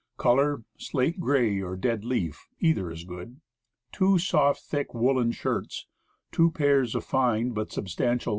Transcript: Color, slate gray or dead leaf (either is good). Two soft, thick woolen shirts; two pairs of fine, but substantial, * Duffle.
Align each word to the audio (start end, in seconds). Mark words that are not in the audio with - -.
Color, 0.17 0.63
slate 0.79 1.19
gray 1.19 1.61
or 1.61 1.75
dead 1.75 2.03
leaf 2.03 2.47
(either 2.59 2.89
is 2.89 3.03
good). 3.03 3.39
Two 3.91 4.17
soft, 4.17 4.63
thick 4.63 4.95
woolen 4.95 5.31
shirts; 5.31 5.85
two 6.31 6.49
pairs 6.49 6.95
of 6.95 7.03
fine, 7.05 7.51
but 7.51 7.71
substantial, 7.71 8.19
* 8.19 8.19
Duffle. 8.21 8.29